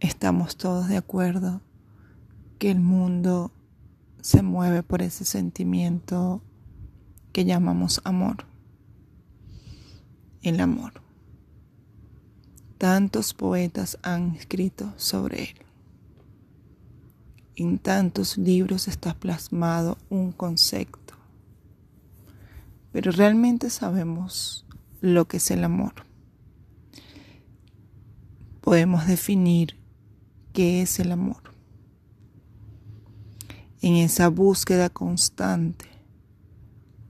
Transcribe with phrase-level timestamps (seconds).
[0.00, 1.60] estamos todos de acuerdo
[2.58, 3.52] que el mundo
[4.20, 6.42] se mueve por ese sentimiento
[7.32, 8.46] que llamamos amor.
[10.42, 10.94] El amor.
[12.78, 15.56] Tantos poetas han escrito sobre él.
[17.56, 21.14] En tantos libros está plasmado un concepto.
[22.92, 24.64] Pero realmente sabemos
[25.00, 25.92] lo que es el amor.
[28.62, 29.79] Podemos definir
[30.52, 31.42] qué es el amor.
[33.82, 35.86] En esa búsqueda constante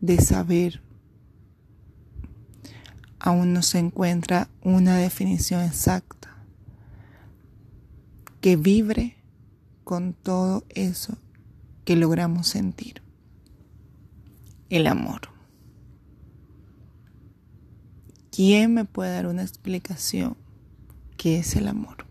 [0.01, 0.83] de saber
[3.19, 6.37] aún no se encuentra una definición exacta
[8.41, 9.17] que vibre
[9.85, 11.19] con todo eso
[11.85, 13.03] que logramos sentir.
[14.71, 15.23] El amor.
[18.31, 20.37] ¿Quién me puede dar una explicación
[21.17, 22.10] qué es el amor?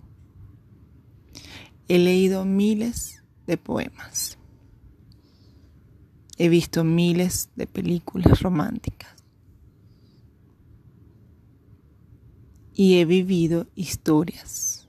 [1.90, 4.38] He leído miles de poemas.
[6.38, 9.20] He visto miles de películas románticas.
[12.80, 14.88] y he vivido historias,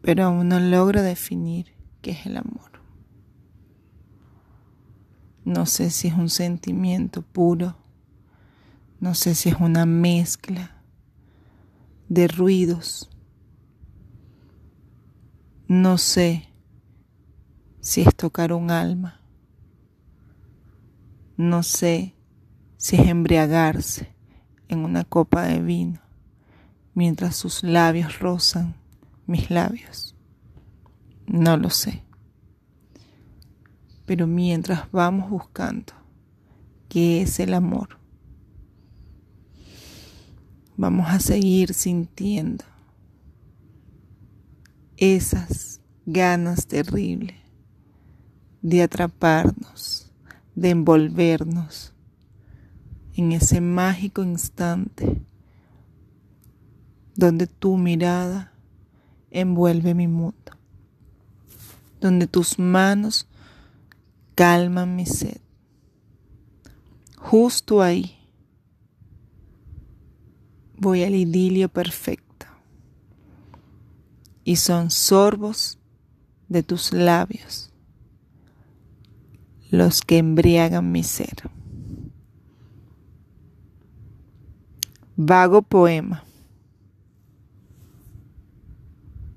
[0.00, 2.70] pero aún no logro definir qué es el amor.
[5.44, 7.74] No sé si es un sentimiento puro,
[9.00, 10.80] no sé si es una mezcla
[12.08, 13.10] de ruidos,
[15.68, 16.48] no sé
[17.80, 19.20] si es tocar un alma,
[21.36, 22.14] no sé
[22.78, 24.14] si es embriagarse
[24.68, 26.00] en una copa de vino,
[26.94, 28.76] mientras sus labios rozan
[29.26, 30.16] mis labios.
[31.26, 32.02] No lo sé.
[34.06, 35.92] Pero mientras vamos buscando
[36.88, 37.98] qué es el amor,
[40.78, 42.64] vamos a seguir sintiendo
[44.98, 47.36] esas ganas terribles
[48.62, 50.10] de atraparnos,
[50.56, 51.92] de envolvernos
[53.14, 55.22] en ese mágico instante
[57.14, 58.52] donde tu mirada
[59.30, 60.52] envuelve mi mundo,
[62.00, 63.28] donde tus manos
[64.34, 65.40] calman mi sed.
[67.16, 68.16] Justo ahí
[70.76, 72.27] voy al idilio perfecto
[74.48, 75.78] y son sorbos
[76.48, 77.70] de tus labios
[79.68, 81.50] los que embriagan mi ser.
[85.16, 86.24] Vago poema.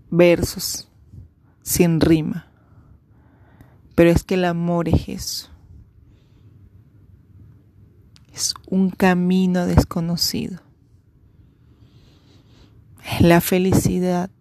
[0.09, 0.87] Versos
[1.61, 2.47] sin rima.
[3.95, 5.49] Pero es que el amor es eso.
[8.33, 10.61] Es un camino desconocido.
[13.03, 14.31] Es la felicidad.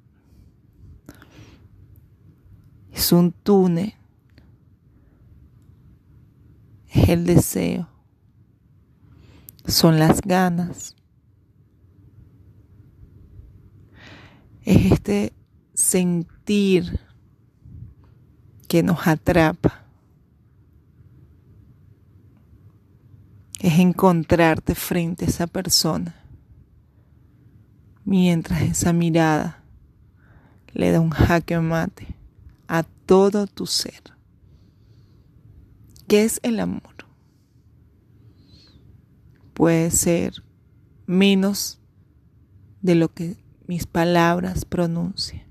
[3.13, 3.95] Un túnel.
[6.89, 7.89] Es el deseo.
[9.67, 10.97] Son las ganas.
[14.63, 15.33] es este
[15.75, 17.01] sentir
[18.69, 19.85] que nos atrapa.
[23.59, 26.15] Es encontrarte frente a esa persona
[28.05, 29.63] mientras esa mirada
[30.73, 32.20] le da un jaque mate
[33.11, 34.05] todo tu ser.
[36.07, 36.95] ¿Qué es el amor?
[39.53, 40.45] Puede ser
[41.07, 41.81] menos
[42.83, 45.43] de lo que mis palabras pronuncien.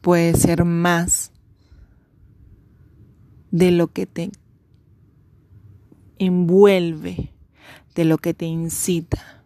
[0.00, 1.32] Puede ser más
[3.50, 4.30] de lo que te
[6.18, 7.34] envuelve,
[7.94, 9.44] de lo que te incita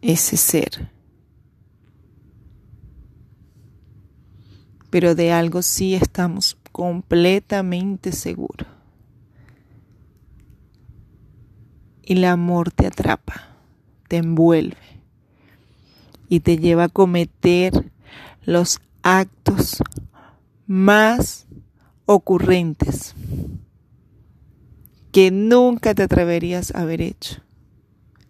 [0.00, 0.90] ese ser.
[4.92, 8.68] Pero de algo sí estamos completamente seguros.
[12.02, 13.56] El amor te atrapa,
[14.08, 14.76] te envuelve
[16.28, 17.90] y te lleva a cometer
[18.44, 19.82] los actos
[20.66, 21.46] más
[22.04, 23.14] ocurrentes
[25.10, 27.40] que nunca te atreverías a haber hecho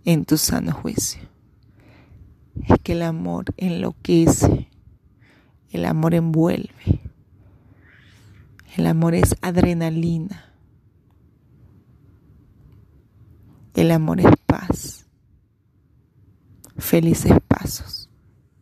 [0.04, 1.22] en tu sano juicio.
[2.68, 4.68] Es que el amor enloquece,
[5.72, 7.00] el amor envuelve,
[8.76, 10.52] el amor es adrenalina,
[13.74, 15.06] el amor es paz.
[16.78, 18.01] Felices pasos.